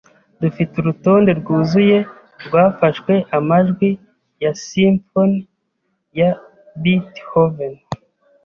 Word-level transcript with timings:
Dufite 0.41 0.73
urutonde 0.81 1.31
rwuzuye 1.39 1.97
rwafashwe 2.45 3.13
amajwi 3.37 3.89
ya 4.43 4.51
simfoni 4.65 5.39
ya 6.19 6.29
Beethoven. 6.81 7.73